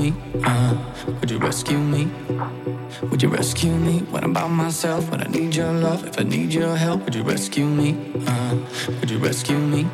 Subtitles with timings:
[0.00, 0.14] me?
[0.44, 0.74] Uh,
[1.20, 2.08] would you rescue me?
[3.10, 5.10] Would you rescue me when I'm by myself?
[5.10, 7.90] When I need your love, if I need your help, would you rescue me?
[8.26, 8.56] Uh,
[8.98, 9.86] would you rescue me?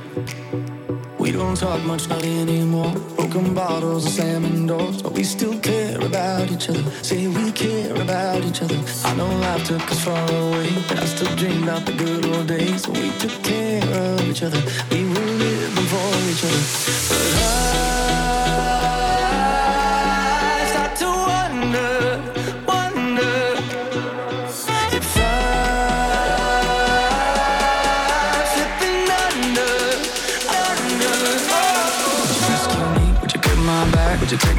[1.19, 2.93] We don't talk much, not anymore.
[3.17, 6.85] Broken bottles and slamming doors, but we still care about each other.
[7.03, 8.79] Say we care about each other.
[9.05, 12.47] I know life took us far away, but I still dream about the good old
[12.47, 12.83] days.
[12.85, 14.63] So we took care of each other.
[14.91, 16.63] We were living for each other.
[17.11, 17.66] But I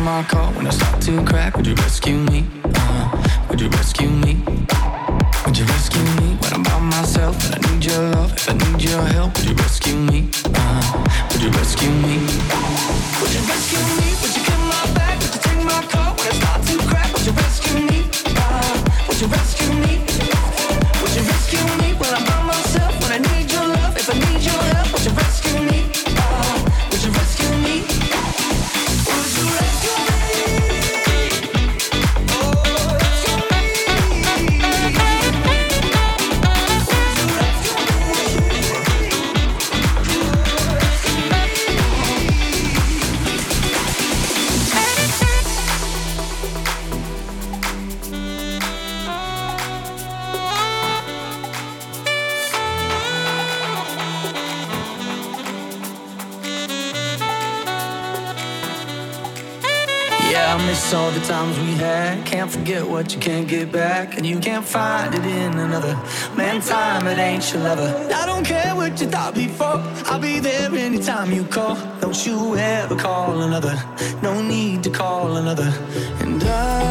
[0.07, 0.23] my
[0.55, 1.57] when I start to crack.
[1.57, 2.45] Would you rescue me?
[2.63, 3.43] Uh-huh.
[3.49, 4.41] Would you rescue me?
[5.45, 8.31] Would you rescue me when I'm by myself and I need your love?
[8.31, 10.29] If I need your help, would you rescue me?
[10.45, 11.03] Uh-huh.
[11.31, 12.15] Would you rescue me?
[13.19, 14.07] Would you rescue me?
[14.21, 15.19] Would you come my back?
[15.19, 17.11] Would you take my car when I start to crack?
[17.11, 17.99] Would you rescue me?
[18.37, 19.96] Uh, Would you rescue me?
[60.67, 62.25] Miss all the times we had.
[62.25, 64.17] Can't forget what you can't get back.
[64.17, 65.95] And you can't find it in another.
[66.35, 67.89] Man, time, it ain't your lover.
[68.13, 69.81] I don't care what you thought before.
[70.11, 71.75] I'll be there anytime you call.
[72.01, 73.81] Don't you ever call another.
[74.21, 75.71] No need to call another.
[76.19, 76.86] And I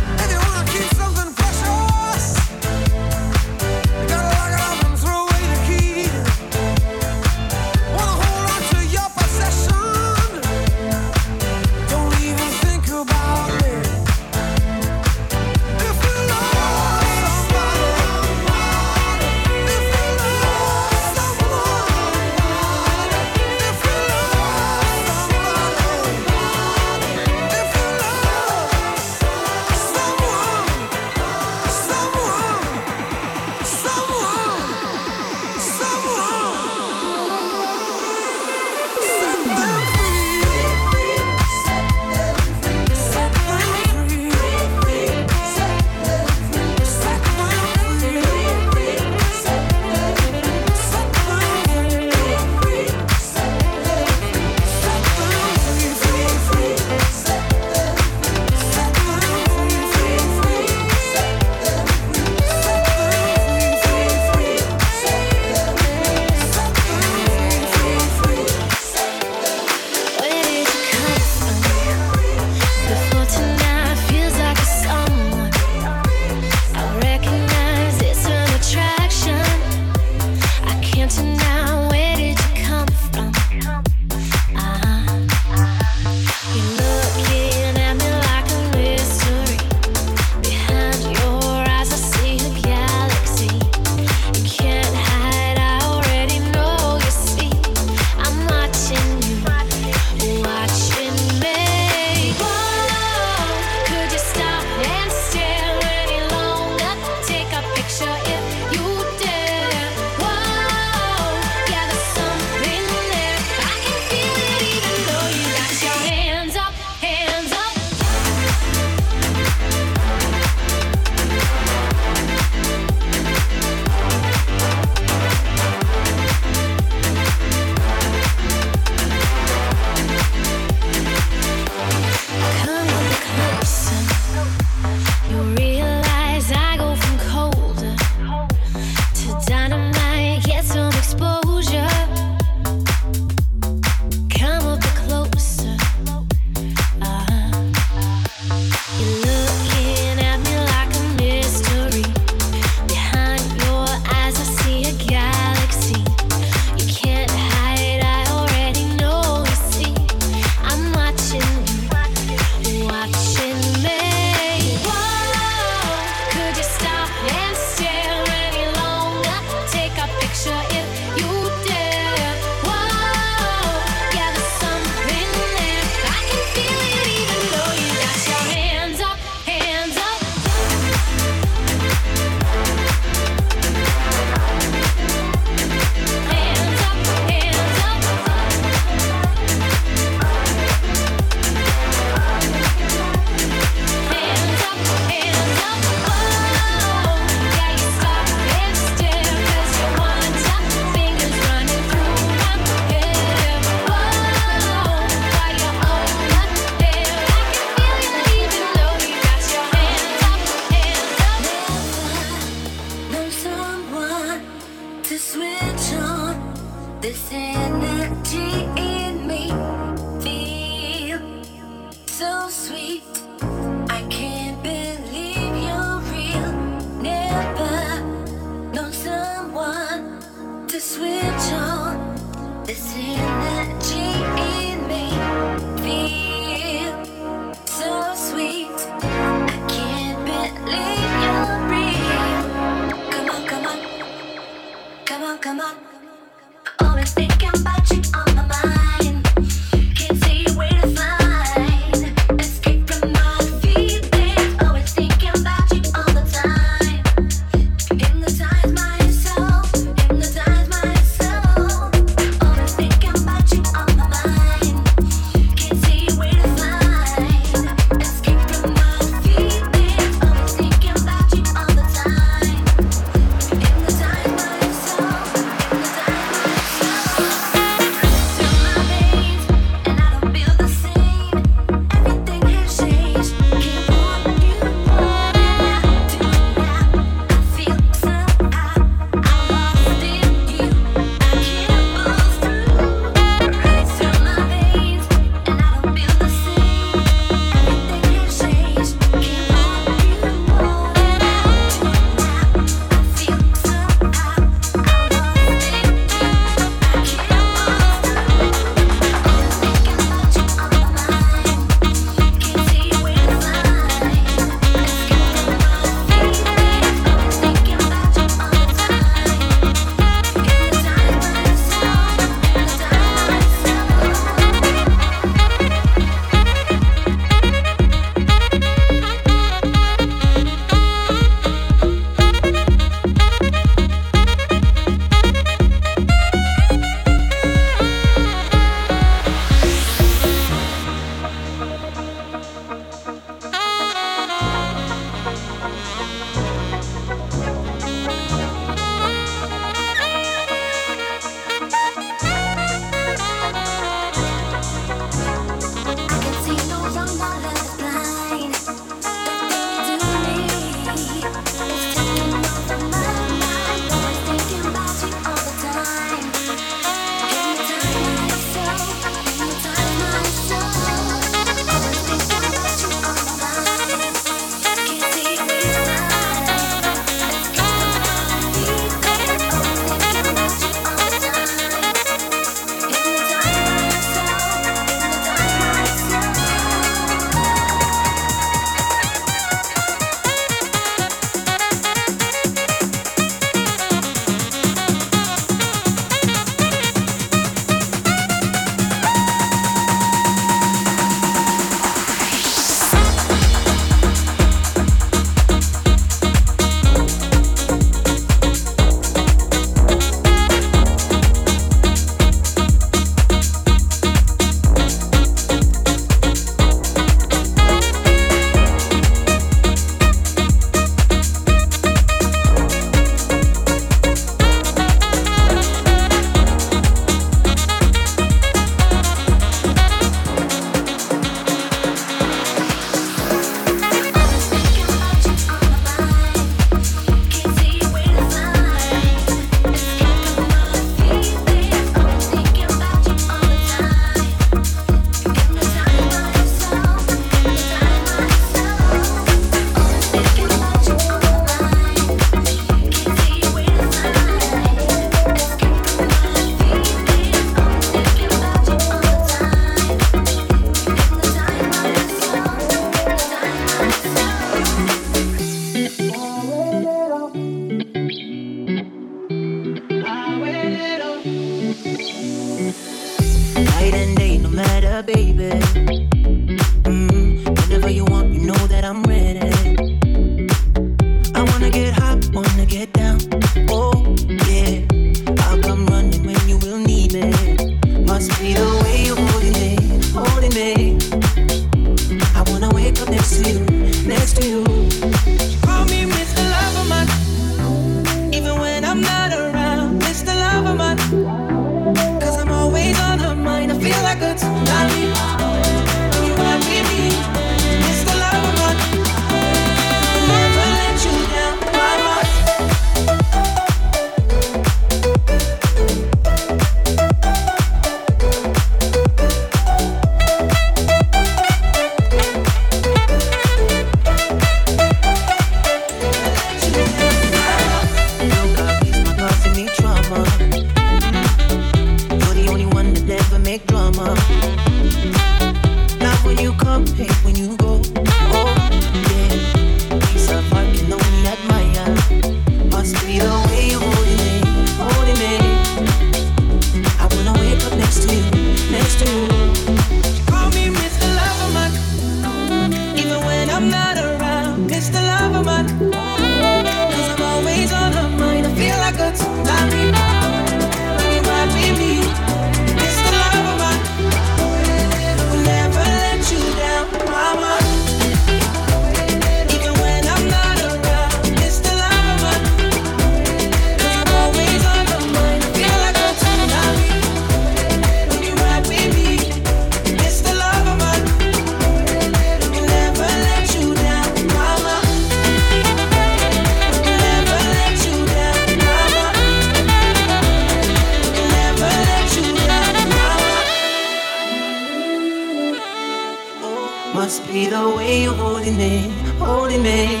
[599.84, 600.00] day.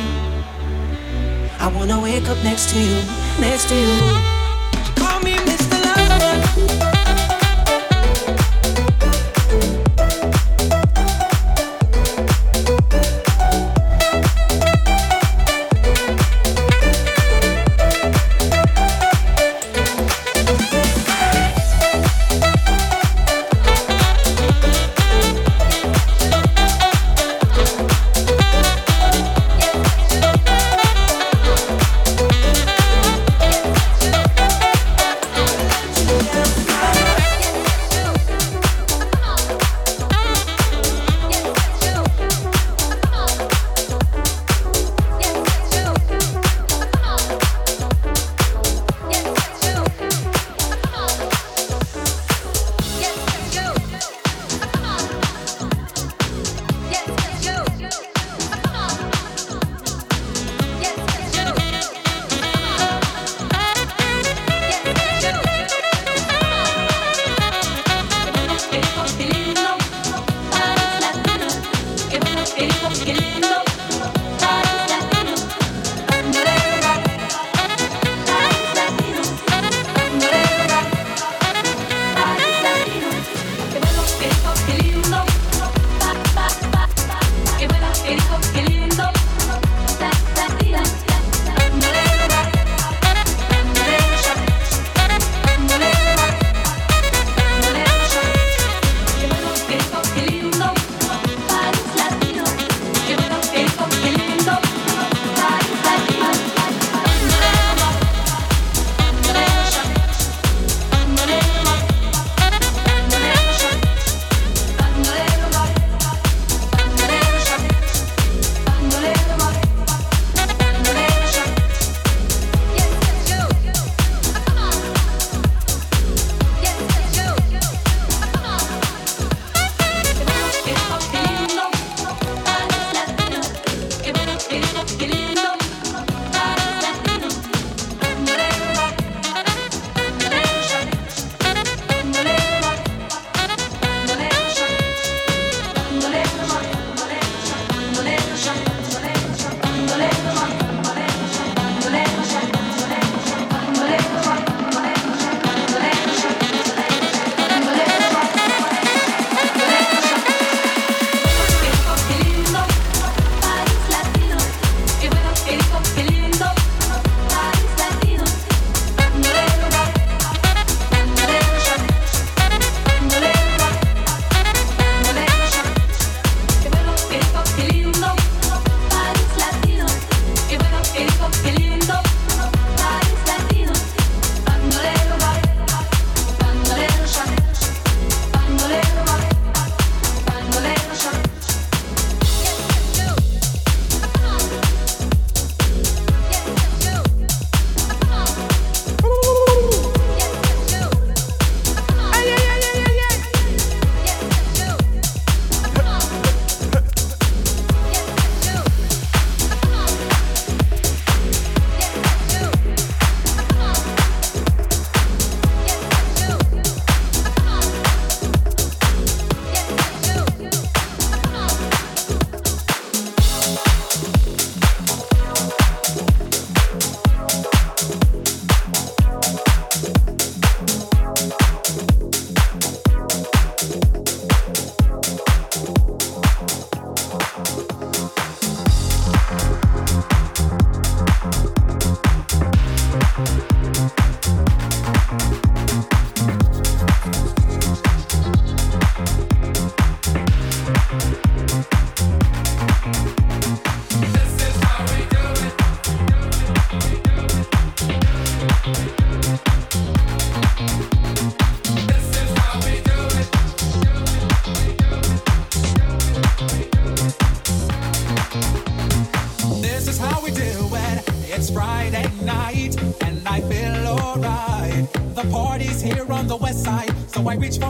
[1.64, 2.96] I wanna wake up next to you,
[3.40, 3.96] next to you.
[5.00, 5.76] Call me Mr.
[5.84, 6.93] Lover.